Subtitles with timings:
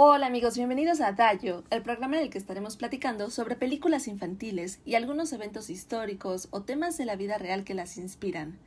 [0.00, 4.78] Hola amigos, bienvenidos a Dayo, el programa en el que estaremos platicando sobre películas infantiles
[4.84, 8.60] y algunos eventos históricos o temas de la vida real que las inspiran.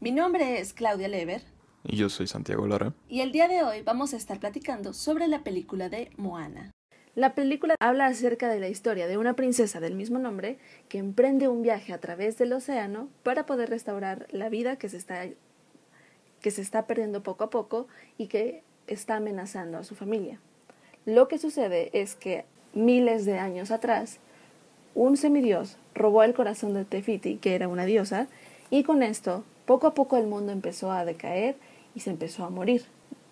[0.00, 1.44] Mi nombre es Claudia Lever.
[1.84, 2.94] Y yo soy Santiago Lara.
[3.08, 6.72] Y el día de hoy vamos a estar platicando sobre la película de Moana.
[7.14, 10.58] La película habla acerca de la historia de una princesa del mismo nombre
[10.88, 14.96] que emprende un viaje a través del océano para poder restaurar la vida que se
[14.96, 15.28] está,
[16.40, 17.86] que se está perdiendo poco a poco
[18.18, 20.38] y que está amenazando a su familia.
[21.06, 22.44] Lo que sucede es que
[22.74, 24.18] miles de años atrás,
[24.94, 28.28] un semidios robó el corazón de Tefiti, que era una diosa,
[28.70, 31.56] y con esto, poco a poco el mundo empezó a decaer
[31.94, 32.84] y se empezó a morir.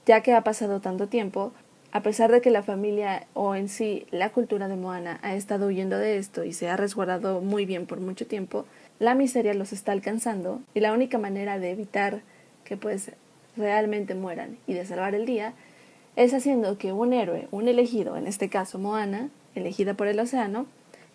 [0.06, 1.52] Ya que ha pasado tanto tiempo,
[1.90, 5.66] a pesar de que la familia o en sí la cultura de Moana ha estado
[5.66, 8.66] huyendo de esto y se ha resguardado muy bien por mucho tiempo,
[8.98, 12.20] la miseria los está alcanzando y la única manera de evitar
[12.64, 13.12] que pues
[13.58, 15.52] realmente mueran y de salvar el día,
[16.16, 20.66] es haciendo que un héroe, un elegido, en este caso Moana, elegida por el océano,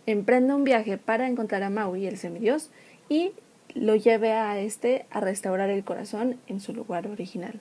[0.05, 2.69] emprenda un viaje para encontrar a Maui, el semidios,
[3.09, 3.31] y
[3.73, 7.59] lo lleve a este a restaurar el corazón en su lugar original.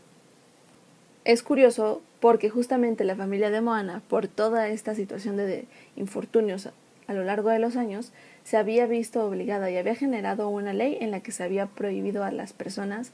[1.25, 6.69] Es curioso porque justamente la familia de Moana, por toda esta situación de infortunios
[7.07, 8.13] a lo largo de los años,
[8.45, 12.25] se había visto obligada y había generado una ley en la que se había prohibido
[12.25, 13.13] a las personas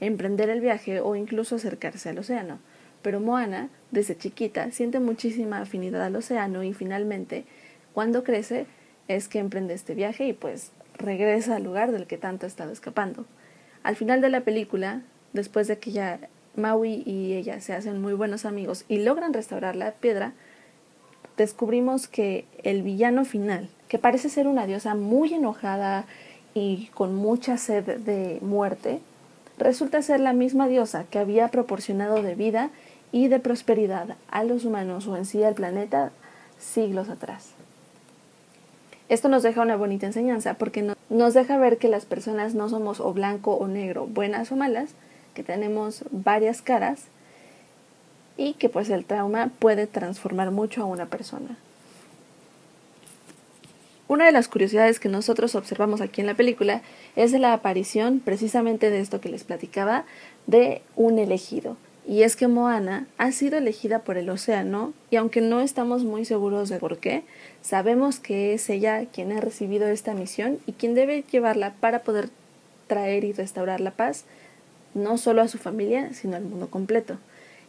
[0.00, 2.58] emprender el viaje o incluso acercarse al océano.
[3.02, 7.44] Pero Moana, desde chiquita, siente muchísima afinidad al océano y finalmente,
[7.92, 8.66] cuando crece,
[9.08, 12.72] es que emprende este viaje y pues regresa al lugar del que tanto ha estado
[12.72, 13.26] escapando.
[13.82, 16.20] Al final de la película, después de que ya
[16.56, 20.32] Maui y ella se hacen muy buenos amigos y logran restaurar la piedra,
[21.36, 26.06] descubrimos que el villano final, que parece ser una diosa muy enojada
[26.54, 29.00] y con mucha sed de muerte,
[29.58, 32.70] resulta ser la misma diosa que había proporcionado de vida
[33.12, 36.10] y de prosperidad a los humanos o en sí al planeta
[36.58, 37.50] siglos atrás.
[39.08, 43.00] Esto nos deja una bonita enseñanza porque nos deja ver que las personas no somos
[43.00, 44.90] o blanco o negro, buenas o malas,
[45.34, 47.04] que tenemos varias caras
[48.36, 51.56] y que pues el trauma puede transformar mucho a una persona.
[54.14, 56.82] Una de las curiosidades que nosotros observamos aquí en la película
[57.16, 60.04] es la aparición precisamente de esto que les platicaba
[60.46, 61.76] de un elegido.
[62.06, 66.24] Y es que Moana ha sido elegida por el océano y aunque no estamos muy
[66.24, 67.24] seguros de por qué,
[67.60, 72.28] sabemos que es ella quien ha recibido esta misión y quien debe llevarla para poder
[72.86, 74.26] traer y restaurar la paz
[74.94, 77.18] no solo a su familia, sino al mundo completo.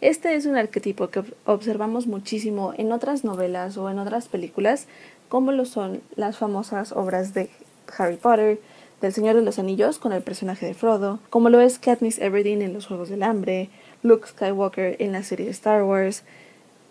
[0.01, 4.87] Este es un arquetipo que observamos muchísimo en otras novelas o en otras películas,
[5.29, 7.49] como lo son las famosas obras de
[7.97, 8.59] Harry Potter,
[9.01, 12.61] del Señor de los Anillos con el personaje de Frodo, como lo es Katniss Everdeen
[12.61, 13.69] en los Juegos del Hambre,
[14.03, 16.23] Luke Skywalker en la serie de Star Wars,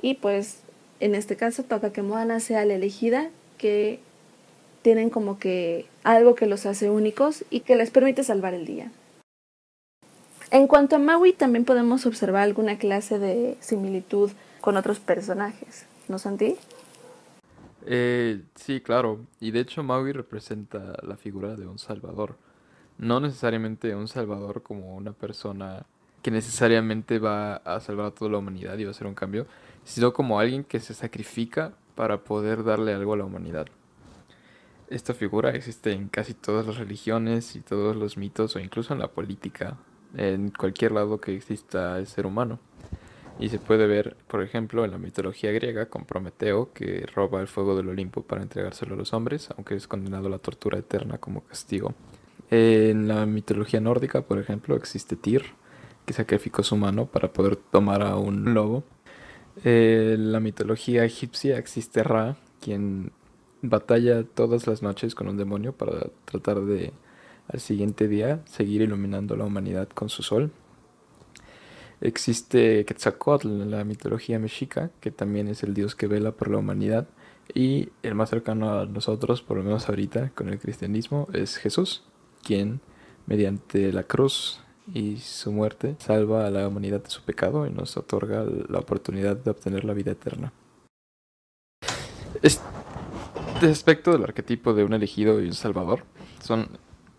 [0.01, 0.59] y pues
[1.01, 4.01] en este caso toca que Moana sea la elegida que
[4.83, 8.91] tienen como que algo que los hace únicos y que les permite salvar el día.
[10.51, 14.31] En cuanto a Maui, también podemos observar alguna clase de similitud
[14.61, 16.57] con otros personajes, ¿no, Santi?
[17.87, 19.27] Eh, sí, claro.
[19.41, 22.37] Y de hecho Maui representa la figura de un salvador.
[22.99, 25.87] No necesariamente un salvador como una persona
[26.23, 29.47] que necesariamente va a salvar a toda la humanidad y va a hacer un cambio,
[29.85, 33.67] sino como alguien que se sacrifica para poder darle algo a la humanidad.
[34.89, 39.01] Esta figura existe en casi todas las religiones y todos los mitos o incluso en
[39.01, 39.77] la política,
[40.17, 42.59] en cualquier lado que exista el ser humano.
[43.39, 47.49] Y se puede ver, por ejemplo, en la mitología griega con Prometeo, que roba el
[47.49, 51.19] fuego del Olimpo para entregárselo a los hombres, aunque es condenado a la tortura eterna
[51.19, 51.95] como castigo.
[52.51, 55.43] En la mitología nórdica, por ejemplo, existe Tyr,
[56.07, 58.85] que sacrificó su mano para poder tomar a un lobo.
[59.65, 63.13] En la mitología egipcia existe Ra, quien
[63.63, 66.93] batalla todas las noches con un demonio para tratar de,
[67.49, 70.53] al siguiente día, seguir iluminando la humanidad con su sol.
[72.05, 76.59] Existe Quetzalcoatl en la mitología mexica, que también es el dios que vela por la
[76.59, 77.09] humanidad.
[77.55, 82.05] Y el más cercano a nosotros, por lo menos ahorita, con el cristianismo, es Jesús,
[82.43, 82.83] quien,
[83.25, 84.61] mediante la cruz
[84.93, 89.37] y su muerte, salva a la humanidad de su pecado y nos otorga la oportunidad
[89.37, 90.53] de obtener la vida eterna.
[92.43, 92.61] Este
[93.63, 96.05] aspecto del arquetipo de un elegido y un salvador
[96.43, 96.69] son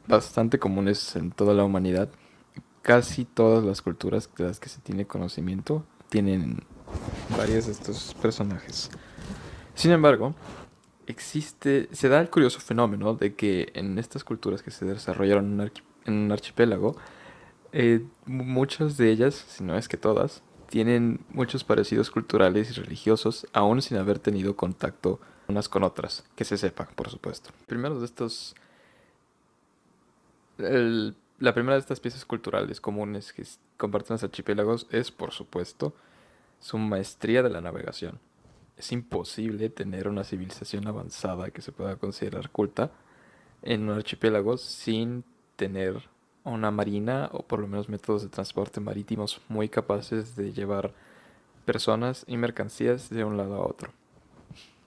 [0.07, 2.09] bastante comunes en toda la humanidad
[2.85, 6.59] casi todas las culturas de las que se tiene conocimiento tienen
[7.35, 8.91] varios de estos personajes.
[9.73, 10.35] Sin embargo,
[11.07, 15.71] existe, se da el curioso fenómeno de que en estas culturas que se desarrollaron
[16.05, 16.95] en un archipiélago,
[17.71, 23.47] eh, muchas de ellas, si no es que todas, tienen muchos parecidos culturales y religiosos,
[23.51, 27.49] aún sin haber tenido contacto unas con otras, que se sepa, por supuesto.
[27.65, 28.53] Primero de estos...
[31.39, 33.43] la primera de estas piezas culturales comunes que
[33.77, 35.93] comparten los archipiélagos es, por supuesto,
[36.59, 38.19] su maestría de la navegación.
[38.77, 42.91] Es imposible tener una civilización avanzada que se pueda considerar culta
[43.61, 45.23] en un archipiélago sin
[45.55, 46.09] tener
[46.43, 50.93] una marina o por lo menos métodos de transporte marítimos muy capaces de llevar
[51.65, 53.91] personas y mercancías de un lado a otro.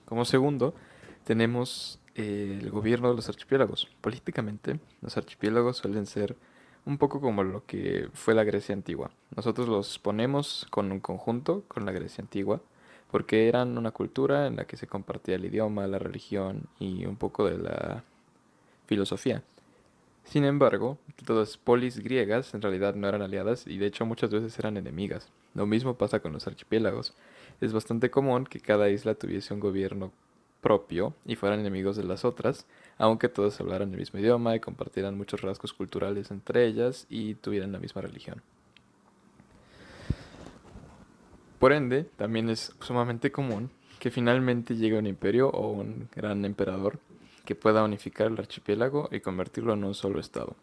[0.05, 0.73] Como segundo,
[1.25, 3.87] tenemos el gobierno de los archipiélagos.
[4.01, 6.35] Políticamente, los archipiélagos suelen ser
[6.85, 9.11] un poco como lo que fue la Grecia antigua.
[9.35, 12.61] Nosotros los ponemos con un conjunto con la Grecia antigua
[13.11, 17.15] porque eran una cultura en la que se compartía el idioma, la religión y un
[17.15, 18.03] poco de la
[18.85, 19.43] filosofía.
[20.23, 24.57] Sin embargo, todas polis griegas en realidad no eran aliadas y de hecho muchas veces
[24.59, 25.29] eran enemigas.
[25.55, 27.13] Lo mismo pasa con los archipiélagos.
[27.61, 30.11] Es bastante común que cada isla tuviese un gobierno
[30.61, 32.65] propio y fueran enemigos de las otras,
[32.97, 37.71] aunque todas hablaran el mismo idioma y compartieran muchos rasgos culturales entre ellas y tuvieran
[37.71, 38.41] la misma religión.
[41.59, 43.69] Por ende, también es sumamente común
[43.99, 46.99] que finalmente llegue un imperio o un gran emperador
[47.45, 50.55] que pueda unificar el archipiélago y convertirlo en un solo estado.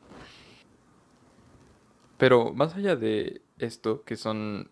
[2.16, 4.70] Pero más allá de esto, que son...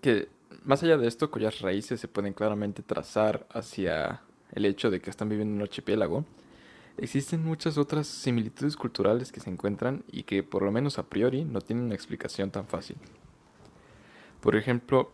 [0.00, 0.28] que
[0.64, 5.10] más allá de esto, cuyas raíces se pueden claramente trazar hacia el hecho de que
[5.10, 6.24] están viviendo en un archipiélago,
[6.96, 11.44] existen muchas otras similitudes culturales que se encuentran y que por lo menos a priori
[11.44, 12.96] no tienen una explicación tan fácil.
[14.40, 15.12] Por ejemplo,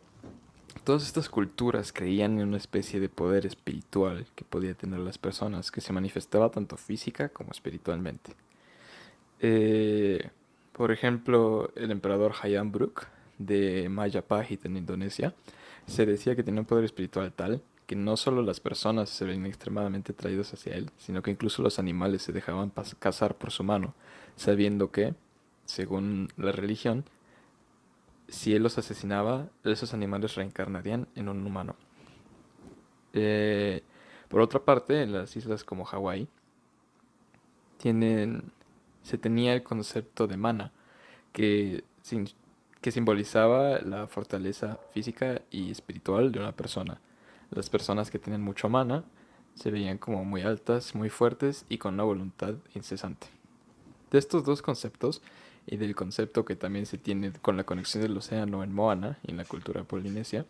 [0.85, 5.73] Todas estas culturas creían en una especie de poder espiritual que podía tener las personas,
[5.73, 8.35] que se manifestaba tanto física como espiritualmente.
[9.41, 10.31] Eh,
[10.73, 13.07] por ejemplo, el emperador Hayam Bruk
[13.39, 15.35] de Majapahit en Indonesia
[15.87, 19.47] se decía que tenía un poder espiritual tal que no solo las personas se ven
[19.47, 23.95] extremadamente atraídos hacia él, sino que incluso los animales se dejaban cazar por su mano,
[24.35, 25.15] sabiendo que,
[25.65, 27.05] según la religión,
[28.29, 31.77] si él los asesinaba, esos animales reencarnarían en un humano.
[33.13, 33.83] Eh,
[34.29, 36.29] por otra parte, en las islas como Hawái,
[37.79, 40.73] se tenía el concepto de mana,
[41.33, 41.85] que,
[42.87, 47.01] que simbolizaba la fortaleza física y espiritual de una persona.
[47.51, 49.03] Las personas que tienen mucho mana
[49.57, 53.27] se veían como muy altas, muy fuertes y con una voluntad incesante.
[54.13, 55.21] De estos dos conceptos
[55.67, 59.37] y del concepto que también se tiene con la conexión del océano en Moana en
[59.37, 60.47] la cultura polinesia,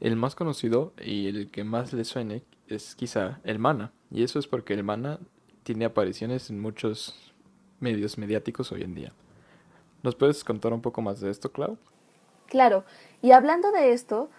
[0.00, 4.38] el más conocido y el que más le suene es quizá el mana, y eso
[4.38, 5.18] es porque el mana
[5.64, 7.14] tiene apariciones en muchos
[7.78, 9.12] medios mediáticos hoy en día.
[10.02, 11.76] ¿Nos puedes contar un poco más de esto, Clau?
[12.46, 12.84] Claro,
[13.20, 14.30] y hablando de esto,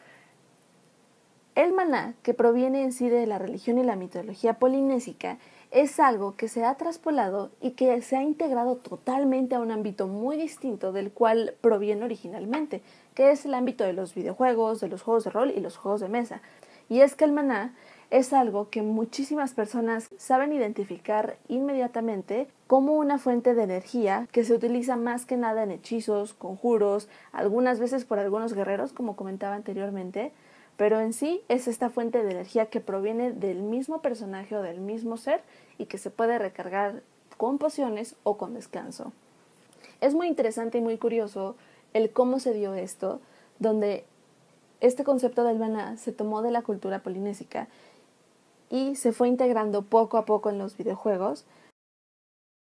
[1.55, 5.37] el maná, que proviene en sí de la religión y la mitología polinésica,
[5.71, 10.07] es algo que se ha traspolado y que se ha integrado totalmente a un ámbito
[10.07, 12.81] muy distinto del cual proviene originalmente,
[13.13, 16.01] que es el ámbito de los videojuegos, de los juegos de rol y los juegos
[16.01, 16.41] de mesa.
[16.87, 17.75] Y es que el maná
[18.11, 24.53] es algo que muchísimas personas saben identificar inmediatamente como una fuente de energía que se
[24.53, 30.31] utiliza más que nada en hechizos, conjuros, algunas veces por algunos guerreros, como comentaba anteriormente,
[30.75, 34.79] pero en sí es esta fuente de energía que proviene del mismo personaje o del
[34.79, 35.41] mismo ser
[35.77, 37.03] y que se puede recargar
[37.37, 39.11] con pociones o con descanso.
[40.01, 41.55] Es muy interesante y muy curioso
[41.93, 43.19] el cómo se dio esto,
[43.59, 44.05] donde
[44.81, 47.67] este concepto del maná se tomó de la cultura polinésica
[48.69, 51.45] y se fue integrando poco a poco en los videojuegos.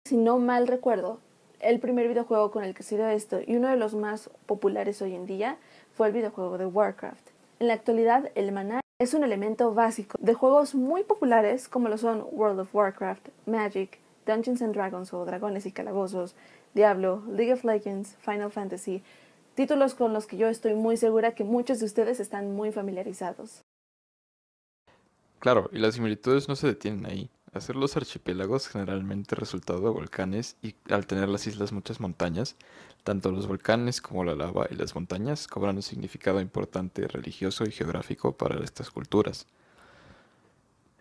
[0.06, 1.20] Si no mal recuerdo,
[1.60, 5.02] el primer videojuego con el que se dio esto y uno de los más populares
[5.02, 5.58] hoy en día
[5.92, 7.28] fue el videojuego de Warcraft.
[7.58, 11.98] En la actualidad, el maná es un elemento básico de juegos muy populares como lo
[11.98, 16.34] son World of Warcraft, Magic, Dungeons and Dragons o Dragones y Calabozos,
[16.74, 19.02] Diablo, League of Legends, Final Fantasy,
[19.54, 23.62] títulos con los que yo estoy muy segura que muchos de ustedes están muy familiarizados.
[25.40, 27.30] Claro, y las similitudes no se detienen ahí.
[27.52, 32.56] Hacer los archipiélagos generalmente resultado de volcanes y al tener las islas muchas montañas,
[33.04, 37.72] tanto los volcanes como la lava y las montañas cobran un significado importante religioso y
[37.72, 39.46] geográfico para estas culturas.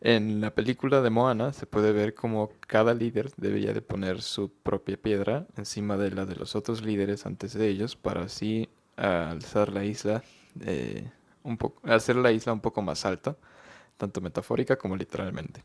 [0.02, 4.50] En la película de Moana se puede ver como cada líder debía de poner su
[4.50, 9.74] propia piedra encima de la de los otros líderes antes de ellos para así alzar
[9.74, 10.24] la isla
[10.62, 11.12] eh,
[11.84, 13.36] hacer la isla un poco más alta,
[14.00, 15.64] tanto metafórica como literalmente.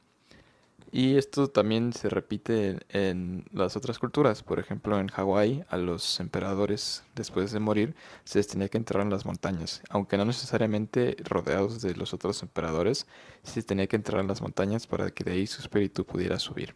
[0.92, 4.44] Y esto también se repite en, las otras culturas.
[4.44, 9.02] Por ejemplo, en Hawái, a los emperadores, después de morir, se les tenía que enterrar
[9.02, 9.82] en las montañas.
[9.90, 13.08] Aunque no necesariamente rodeados de los otros emperadores,
[13.42, 16.74] se tenía que enterrar en las montañas para que de ahí su espíritu pudiera subir.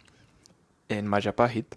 [0.89, 1.77] En Mayapahit,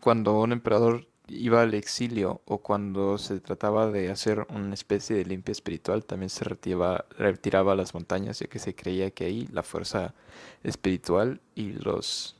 [0.00, 5.24] cuando un emperador iba al exilio o cuando se trataba de hacer una especie de
[5.24, 9.48] limpia espiritual, también se retiraba, retiraba a las montañas, ya que se creía que ahí
[9.52, 10.14] la fuerza
[10.62, 12.36] espiritual y los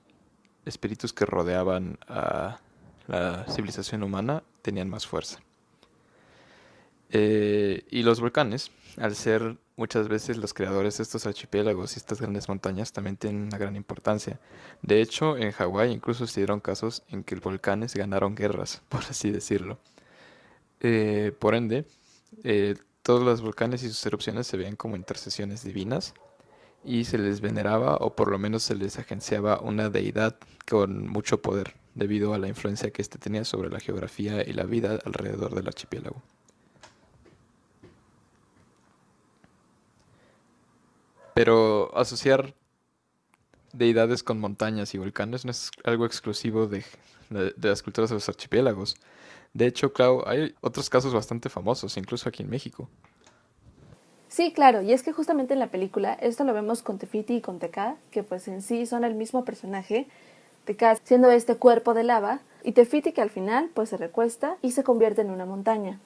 [0.64, 2.60] espíritus que rodeaban a
[3.06, 5.40] la civilización humana tenían más fuerza.
[7.16, 12.21] Eh, y los volcanes, al ser muchas veces los creadores de estos archipiélagos y estas
[12.21, 14.40] grandes montañas, también tienen una gran importancia.
[14.83, 19.02] De hecho, en Hawái incluso se dieron casos en que los volcanes ganaron guerras, por
[19.04, 19.78] así decirlo.
[20.80, 21.87] Eh, por ende,
[22.42, 26.14] eh, todos los volcanes y sus erupciones se ven como intercesiones divinas
[26.85, 30.37] y se les veneraba o por lo menos se les agenciaba una deidad
[30.68, 34.64] con mucho poder debido a la influencia que éste tenía sobre la geografía y la
[34.64, 36.21] vida alrededor del archipiélago.
[41.34, 42.54] Pero asociar
[43.72, 46.84] deidades con montañas y volcanes no es algo exclusivo de,
[47.30, 48.96] las culturas de los archipiélagos.
[49.52, 52.88] De hecho, Clau, hay otros casos bastante famosos, incluso aquí en México.
[54.28, 57.40] Sí, claro, y es que justamente en la película esto lo vemos con Tefiti y
[57.40, 60.08] con Teka, que pues en sí son el mismo personaje,
[60.64, 64.72] Teka siendo este cuerpo de lava, y Tefiti que al final pues se recuesta y
[64.72, 66.00] se convierte en una montaña.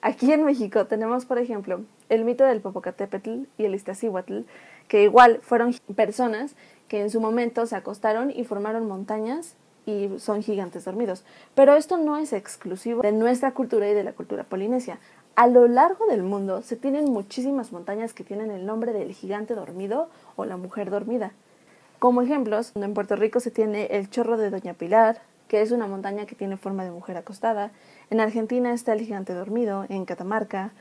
[0.00, 4.40] Aquí en México tenemos, por ejemplo, el mito del Popocatépetl y el Iztaccíhuatl,
[4.88, 6.54] que igual fueron personas
[6.88, 9.54] que en su momento se acostaron y formaron montañas
[9.86, 11.24] y son gigantes dormidos.
[11.54, 14.98] Pero esto no es exclusivo de nuestra cultura y de la cultura polinesia.
[15.36, 19.54] A lo largo del mundo se tienen muchísimas montañas que tienen el nombre del gigante
[19.54, 21.32] dormido o la mujer dormida.
[22.00, 25.86] Como ejemplos, en Puerto Rico se tiene el Chorro de Doña Pilar, que es una
[25.86, 27.72] montaña que tiene forma de mujer acostada.
[28.08, 30.72] En Argentina está el gigante dormido, en Catamarca.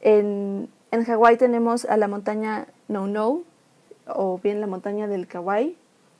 [0.00, 3.42] En, Hawái tenemos a la montaña No No,
[4.06, 5.76] o bien la montaña del Kauai,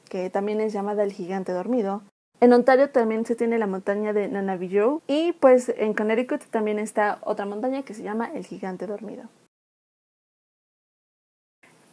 [0.08, 2.02] que también es llamada el gigante dormido.
[2.40, 7.18] En Ontario también se tiene la montaña de Nanavillo y pues en Connecticut también está
[7.22, 9.24] otra montaña que se llama el gigante dormido.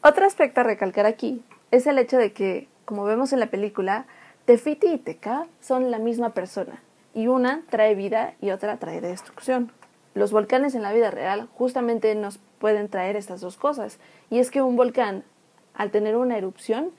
[0.04, 4.06] Otro aspecto a recalcar aquí es el hecho de que, como vemos en la película,
[4.46, 6.84] Tefiti y Teka son la misma persona,
[7.16, 9.72] y una trae vida y otra trae destrucción.
[10.16, 14.50] Los volcanes en la vida real justamente nos pueden traer estas dos cosas, y es
[14.50, 15.26] que un volcán,
[15.74, 16.92] al tener una erupción,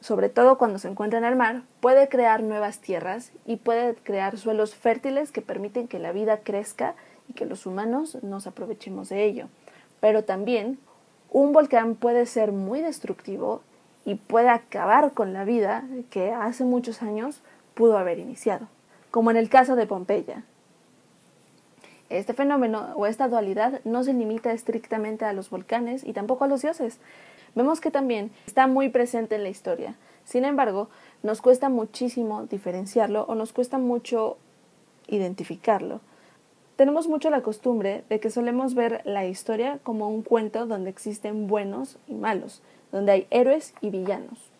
[0.00, 4.38] sobre todo cuando se encuentra en el mar, puede crear nuevas tierras y puede crear
[4.38, 6.94] suelos fértiles que permiten que la vida crezca
[7.28, 9.48] y que los humanos nos aprovechemos de ello.
[9.98, 10.78] Pero también
[11.30, 13.60] un volcán puede ser muy destructivo
[14.04, 17.40] y puede acabar con la vida que hace muchos años
[17.74, 18.68] pudo haber iniciado,
[19.10, 20.44] como en el caso de Pompeya.
[22.10, 26.48] Este fenómeno o esta dualidad no se limita estrictamente a los volcanes y tampoco a
[26.48, 26.98] los dioses.
[27.54, 29.94] Vemos que también está muy presente en la historia.
[30.24, 30.88] Sin embargo,
[31.22, 34.36] nos cuesta muchísimo diferenciarlo o nos cuesta mucho
[35.06, 36.00] identificarlo.
[36.76, 41.46] Tenemos mucho la costumbre de que solemos ver la historia como un cuento donde existen
[41.46, 44.50] buenos y malos, donde hay héroes y villanos.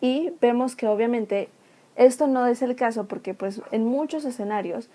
[0.00, 1.48] Y vemos que obviamente
[1.96, 4.88] esto no es el caso porque pues en muchos escenarios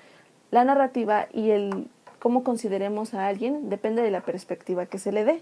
[0.55, 5.25] la narrativa y el cómo consideremos a alguien depende de la perspectiva que se le
[5.25, 5.41] dé.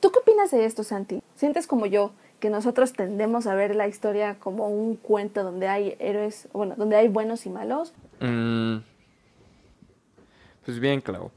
[0.00, 1.22] ¿Tú qué opinas de esto, Santi?
[1.34, 5.96] ¿Sientes como yo que nosotros tendemos a ver la historia como un cuento donde hay
[5.98, 7.94] héroes, bueno, donde hay buenos y malos?
[8.20, 8.80] Mm,
[10.66, 11.30] pues bien, Clau.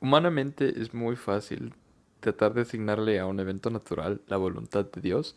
[0.00, 1.74] Humanamente es muy fácil
[2.18, 5.36] tratar de asignarle a un evento natural la voluntad de Dios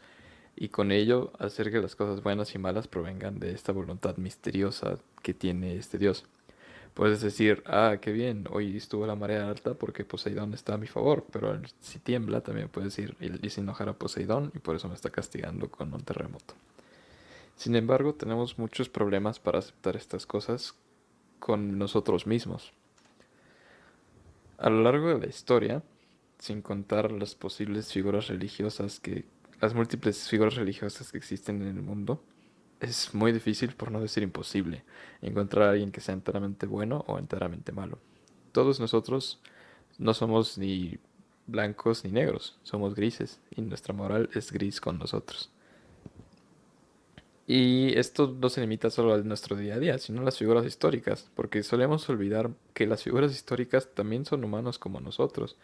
[0.56, 4.98] y con ello hacer que las cosas buenas y malas provengan de esta voluntad misteriosa
[5.22, 6.26] que tiene este Dios.
[6.94, 10.86] Puedes decir, ah, qué bien, hoy estuvo la marea alta porque Poseidón está a mi
[10.86, 14.94] favor, pero si tiembla también puedes decir, hice enojar a Poseidón y por eso me
[14.94, 16.54] está castigando con un terremoto.
[17.56, 20.76] Sin embargo, tenemos muchos problemas para aceptar estas cosas
[21.40, 22.74] con nosotros mismos.
[24.60, 25.82] A lo largo de la historia,
[26.38, 29.26] sin contar las posibles figuras religiosas que
[29.62, 32.22] las múltiples figuras religiosas que existen en el mundo,
[32.84, 34.84] es muy difícil, por no decir imposible,
[35.22, 37.98] encontrar a alguien que sea enteramente bueno o enteramente malo.
[38.52, 39.40] Todos nosotros
[39.98, 40.98] no somos ni
[41.48, 45.50] blancos ni negros, somos grises y nuestra moral es gris con nosotros.
[47.46, 50.66] Y esto no se limita solo a nuestro día a día, sino a las figuras
[50.66, 55.58] históricas, porque solemos olvidar que las figuras históricas también son humanos como nosotros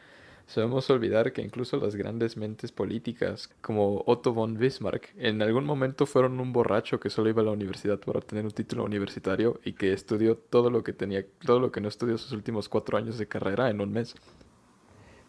[0.50, 6.08] Solemos olvidar que incluso las grandes mentes políticas, como Otto von Bismarck, en algún momento
[6.08, 9.74] fueron un borracho que solo iba a la universidad para obtener un título universitario y
[9.74, 13.20] que estudió todo lo que tenía, todo lo que no estudió sus últimos cuatro años
[13.20, 14.16] de carrera en un mes.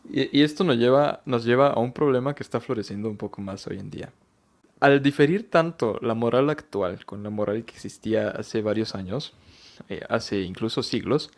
[0.08, 3.66] Y, esto nos lleva, nos lleva a un problema que está floreciendo un poco más
[3.66, 4.14] hoy en día.
[4.80, 9.34] Al diferir tanto la moral actual con la moral que existía hace varios años,
[9.90, 11.30] eh, hace incluso siglos,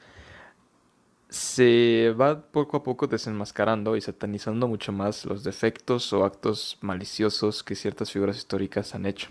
[1.32, 7.62] se va poco a poco desenmascarando y satanizando mucho más los defectos o actos maliciosos
[7.62, 9.30] que ciertas figuras históricas han hecho.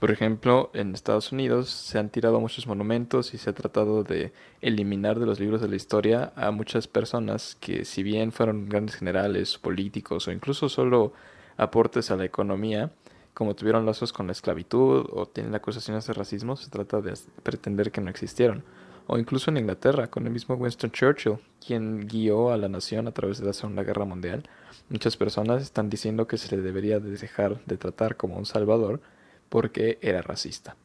[0.00, 4.32] Por ejemplo, en Estados Unidos se han tirado muchos monumentos y se ha tratado de
[4.62, 8.96] eliminar de los libros de la historia a muchas personas que si bien fueron grandes
[8.96, 11.12] generales, políticos o incluso solo
[11.58, 12.92] aportes a la economía,
[13.34, 17.12] como tuvieron lazos con la esclavitud o tienen acusaciones de racismo, se trata de
[17.42, 18.64] pretender que no existieron
[19.06, 23.12] o incluso en Inglaterra, con el mismo Winston Churchill, quien guió a la nación a
[23.12, 24.42] través de la Segunda Guerra Mundial.
[24.88, 29.00] Muchas personas están diciendo que se le debería dejar de tratar como un salvador
[29.48, 30.76] porque era racista.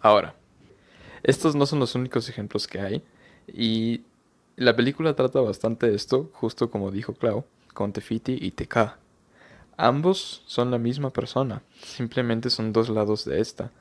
[0.00, 0.34] Ahora,
[1.22, 3.02] estos no son los únicos ejemplos que hay
[3.46, 4.02] y
[4.56, 8.96] la película trata bastante esto, justo como dijo Clau, con Tefiti y TK.
[9.76, 13.72] Ambos son la misma persona, simplemente son dos lados de esta.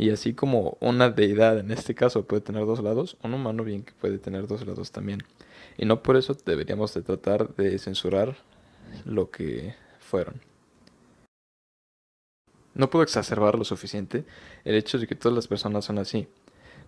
[0.00, 3.82] Y así como una deidad en este caso puede tener dos lados, un humano bien
[3.82, 5.24] que puede tener dos lados también.
[5.76, 8.36] Y no por eso deberíamos de tratar de censurar
[9.04, 10.40] lo que fueron.
[12.74, 14.24] No puedo exacerbar lo suficiente
[14.64, 16.28] el hecho de que todas las personas son así.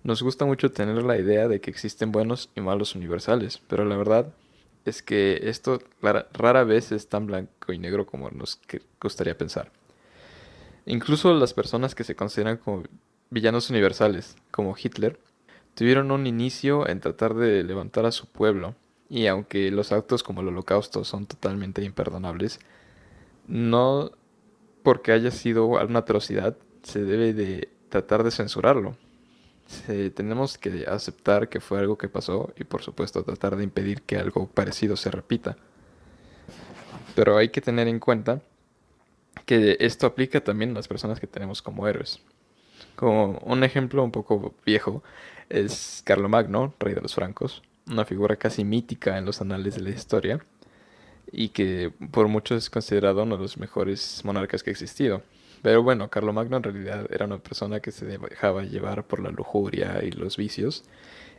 [0.04, 3.96] Nos gusta mucho tener la idea de que existen buenos y malos universales, pero la
[3.96, 4.32] verdad
[4.84, 8.60] es que esto rara, vez es tan blanco y negro como nos
[9.00, 9.79] gustaría pensar.
[10.86, 12.84] Incluso las personas que se consideran como
[13.30, 15.18] villanos universales, como Hitler,
[15.74, 18.74] tuvieron un inicio en tratar de levantar a su pueblo,
[19.08, 22.60] y aunque los actos como el holocausto son totalmente imperdonables,
[23.46, 24.12] no
[24.82, 28.96] porque haya sido una atrocidad se debe de tratar de censurarlo.
[30.14, 34.16] tenemos que aceptar que fue algo que pasó y por supuesto tratar de impedir que
[34.16, 35.56] algo parecido se repita.
[37.14, 38.40] Pero hay que tener en cuenta
[39.50, 42.20] que esto aplica también a las personas que tenemos como héroes.
[42.94, 45.02] Como un ejemplo un poco viejo
[45.48, 49.90] es Carlomagno, rey de los francos, una figura casi mítica en los anales de la
[49.90, 50.38] historia
[51.32, 55.24] y que por muchos es considerado uno de los mejores monarcas que ha existido.
[55.62, 60.04] Pero bueno, Carlomagno en realidad era una persona que se dejaba llevar por la lujuria
[60.04, 60.84] y los vicios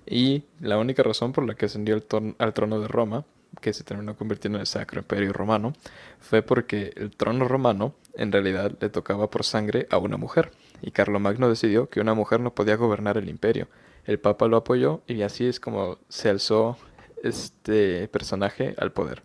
[0.06, 1.96] y la única razón por la que ascendió
[2.40, 3.24] al trono de Roma
[3.60, 5.74] que se terminó convirtiendo en el Sacro Imperio Romano,
[6.20, 10.92] fue porque el trono romano en realidad le tocaba por sangre a una mujer, y
[10.92, 13.68] Carlomagno decidió que una mujer no podía gobernar el imperio.
[14.06, 16.78] El Papa lo apoyó y así es como se alzó
[17.24, 19.22] este personaje al poder.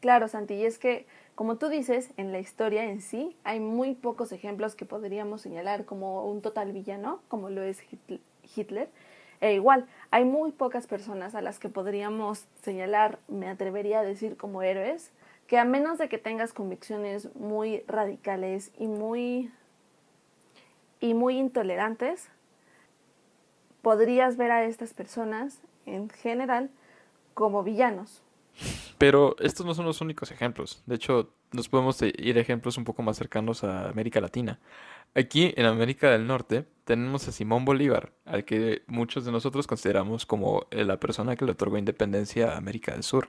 [0.00, 3.94] Claro, Santi, y es que, como tú dices, en la historia en sí hay muy
[3.94, 7.82] pocos ejemplos que podríamos señalar como un total villano, como lo es
[8.54, 8.90] Hitler,
[9.40, 14.36] e igual, hay muy pocas personas a las que podríamos señalar, me atrevería a decir
[14.36, 15.12] como héroes,
[15.46, 19.50] que a menos de que tengas convicciones muy radicales y muy
[21.00, 22.28] y muy intolerantes,
[23.82, 26.70] podrías ver a estas personas en general
[27.34, 28.22] como villanos.
[28.98, 30.82] Pero estos no son los únicos ejemplos.
[30.84, 34.60] De hecho, nos podemos ir a ejemplos un poco más cercanos a América Latina.
[35.14, 40.24] Aquí en América del Norte tenemos a Simón Bolívar, al que muchos de nosotros consideramos
[40.26, 43.28] como eh, la persona que le otorgó independencia a América del Sur.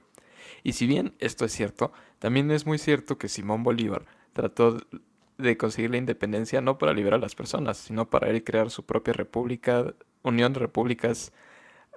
[0.64, 4.78] Y si bien esto es cierto, también es muy cierto que Simón Bolívar trató
[5.38, 8.86] de conseguir la independencia no para liberar a las personas, sino para él crear su
[8.86, 11.34] propia república, unión de repúblicas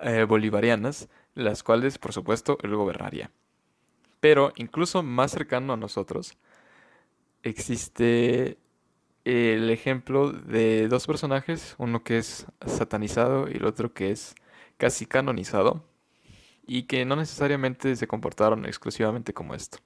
[0.00, 3.30] eh, bolivarianas, las cuales por supuesto él gobernaría.
[4.24, 6.38] Pero incluso más cercano a nosotros
[7.42, 8.56] existe
[9.26, 14.34] el ejemplo de dos personajes, uno que es satanizado y el otro que es
[14.78, 15.84] casi canonizado,
[16.66, 19.76] y que no necesariamente se comportaron exclusivamente como esto.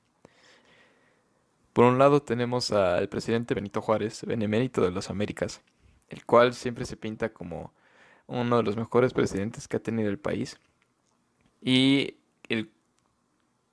[1.72, 5.62] Por un lado tenemos al presidente Benito Juárez, benemérito de las Américas,
[6.10, 7.74] el cual siempre se pinta como
[8.28, 10.60] uno de los mejores presidentes que ha tenido el país,
[11.60, 12.14] y
[12.48, 12.77] el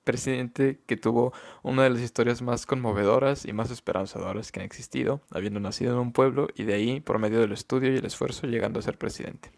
[0.06, 1.32] presidente que tuvo
[1.64, 5.98] una de las historias más conmovedoras y más esperanzadoras que han existido, habiendo nacido en
[5.98, 8.98] un pueblo y de ahí, por medio del estudio y el esfuerzo, llegando a ser
[8.98, 9.50] presidente.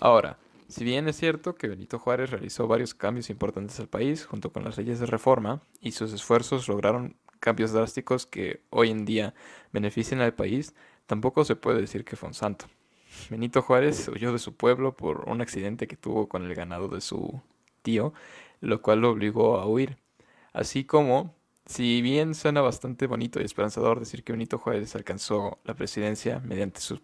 [0.00, 0.36] Ahora,
[0.68, 4.64] si bien es cierto que Benito Juárez realizó varios cambios importantes al país junto con
[4.64, 9.32] las leyes de reforma y sus esfuerzos lograron cambios drásticos que hoy en día
[9.72, 10.74] benefician al país,
[11.06, 12.66] tampoco se puede decir que fue un santo.
[13.30, 17.00] Benito Juárez huyó de su pueblo por un accidente que tuvo con el ganado de
[17.00, 17.40] su
[17.80, 18.12] tío,
[18.60, 19.98] lo cual lo obligó a huir.
[20.52, 21.34] Así como,
[21.66, 26.80] si bien suena bastante bonito y esperanzador decir que Benito Juárez alcanzó la presidencia mediante
[26.80, 27.00] sus,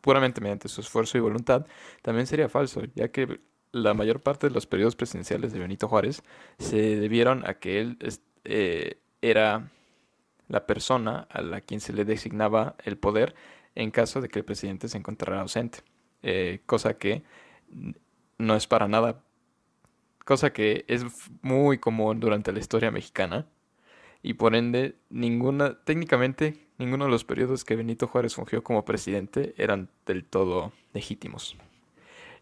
[0.00, 1.66] puramente mediante su esfuerzo y voluntad,
[2.02, 3.40] también sería falso, ya que
[3.72, 6.22] la mayor parte de los periodos presidenciales de Benito Juárez
[6.58, 7.98] se debieron a que él
[8.44, 9.70] eh, era
[10.48, 13.34] la persona a la quien se le designaba el poder
[13.74, 15.80] en caso de que el presidente se encontrara ausente,
[16.22, 17.22] eh, cosa que
[18.38, 19.22] no es para nada,
[20.24, 21.04] cosa que es
[21.42, 23.46] muy común durante la historia mexicana
[24.22, 29.54] y por ende ninguna, técnicamente ninguno de los periodos que Benito Juárez fungió como presidente
[29.56, 31.56] eran del todo legítimos.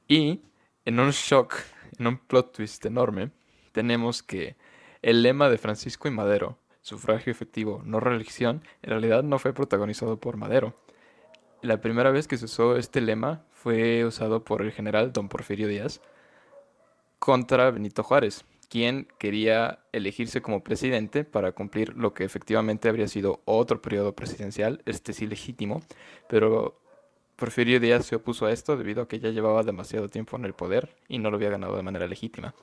[0.09, 0.40] Y
[0.85, 1.55] en un shock,
[1.99, 3.31] en un plot twist enorme,
[3.73, 4.57] tenemos que
[5.03, 10.19] el lema de Francisco y Madero, sufragio efectivo, no reelección, en realidad no fue protagonizado
[10.19, 10.75] por Madero.
[11.62, 15.69] La primera vez que se usó este lema fue usado por el general don Porfirio
[15.69, 16.01] Díaz
[17.21, 23.41] contra Benito Juárez, quien quería elegirse como presidente para cumplir lo que efectivamente habría sido
[23.45, 25.83] otro periodo presidencial, este sí legítimo,
[26.29, 26.81] pero
[27.37, 30.55] Porfirio Díaz se opuso a esto debido a que ya llevaba demasiado tiempo en el
[30.55, 32.55] poder y no lo había ganado de manera legítima.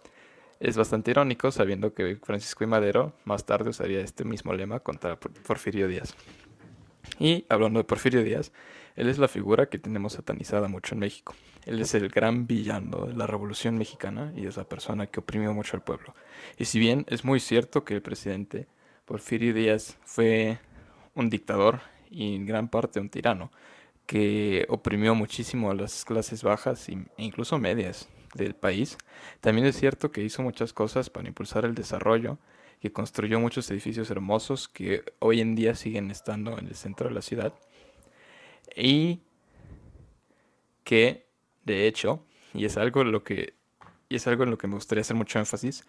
[0.60, 5.20] Es bastante irónico sabiendo que Francisco y Madero más tarde usaría este mismo lema contra
[5.20, 6.16] Porfirio Díaz.
[7.20, 8.52] Y hablando de Porfirio Díaz,
[8.98, 11.36] él es la figura que tenemos satanizada mucho en México.
[11.66, 15.54] Él es el gran villano de la Revolución Mexicana y es la persona que oprimió
[15.54, 16.16] mucho al pueblo.
[16.58, 18.68] Y si bien es muy cierto que el presidente
[19.06, 20.58] Porfirio Díaz fue
[21.14, 23.52] un dictador y en gran parte un tirano,
[24.08, 28.98] que oprimió muchísimo a las clases bajas e incluso medias del país.
[29.42, 32.40] También es cierto que hizo muchas cosas para impulsar el desarrollo,
[32.80, 37.16] que construyó muchos edificios hermosos que hoy en día siguen estando en el centro de
[37.16, 37.54] la ciudad.
[38.76, 39.22] Y
[40.84, 41.28] que,
[41.64, 43.56] de hecho, y es algo en lo que,
[44.10, 45.86] y es algo en lo que me gustaría hacer mucho énfasis,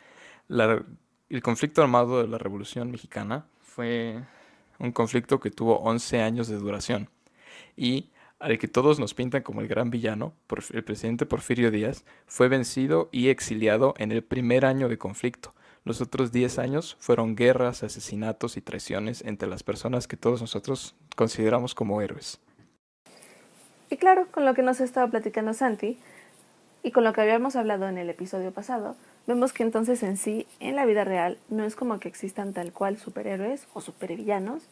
[0.48, 4.22] el conflicto armado de la Revolución Mexicana fue
[4.78, 7.10] un conflicto que tuvo 11 años de duración
[7.76, 10.32] y al que todos nos pintan como el gran villano,
[10.72, 15.54] el presidente Porfirio Díaz, fue vencido y exiliado en el primer año de conflicto.
[15.84, 20.94] Los otros 10 años fueron guerras, asesinatos y traiciones entre las personas que todos nosotros
[21.16, 22.40] consideramos como héroes.
[23.98, 25.98] Claro, con lo que nos estaba platicando Santi
[26.84, 28.94] y con lo que habíamos hablado en el episodio pasado,
[29.26, 32.72] vemos que entonces en sí, en la vida real, no es como que existan tal
[32.72, 34.62] cual superhéroes o supervillanos,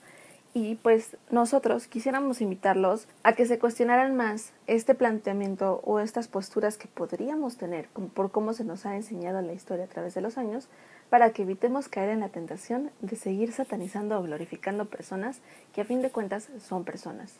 [0.54, 6.78] y pues nosotros quisiéramos invitarlos a que se cuestionaran más este planteamiento o estas posturas
[6.78, 10.38] que podríamos tener por cómo se nos ha enseñado la historia a través de los
[10.38, 10.68] años
[11.10, 15.40] para que evitemos caer en la tentación de seguir satanizando o glorificando personas
[15.74, 17.34] que a fin de cuentas son personas.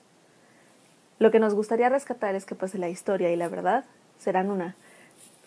[1.19, 3.85] Lo que nos gustaría rescatar es que pues la historia y la verdad
[4.19, 4.77] serán una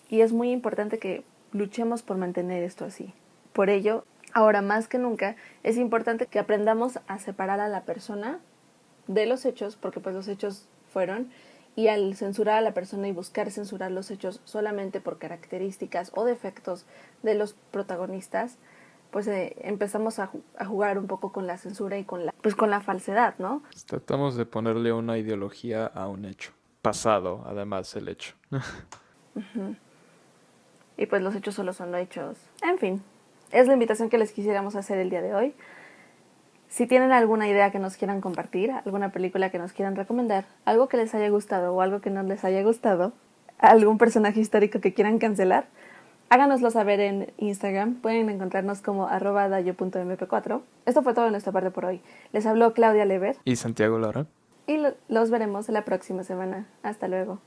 [0.09, 3.13] y es muy importante que luchemos por mantener esto así.
[3.53, 8.39] Por ello, Ahora más que nunca es importante que aprendamos a separar a la persona
[9.07, 11.31] de los hechos, porque pues los hechos fueron,
[11.75, 16.25] y al censurar a la persona y buscar censurar los hechos solamente por características o
[16.25, 16.85] defectos
[17.23, 18.57] de los protagonistas,
[19.11, 20.31] pues eh, empezamos a,
[20.65, 23.63] jugar un poco con la censura y con la, pues con la falsedad, ¿no?
[23.85, 28.35] Tratamos de ponerle una ideología a un hecho, pasado además el hecho.
[30.97, 32.37] Y pues los hechos solo son los hechos.
[32.61, 33.01] En fin,
[33.51, 35.55] es la invitación que les quisiéramos hacer el día de hoy.
[36.67, 40.87] Si tienen alguna idea que nos quieran compartir, alguna película que nos quieran recomendar, algo
[40.87, 43.13] que les haya gustado o algo que no les haya gustado,
[43.57, 45.67] algún personaje histórico que quieran cancelar,
[46.29, 47.95] háganoslo saber en Instagram.
[47.95, 50.61] Pueden encontrarnos como arroba dayo.mp4.
[50.85, 52.01] Esto fue todo de nuestra parte por hoy.
[52.31, 53.37] Les habló Claudia Lever.
[53.45, 54.25] Y Santiago Lara.
[54.67, 56.67] Y los veremos la próxima semana.
[56.83, 57.39] Hasta luego.